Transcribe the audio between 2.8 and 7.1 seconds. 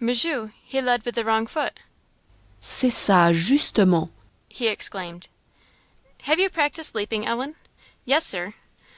ça justement!" he exclaimed. "Have you practiced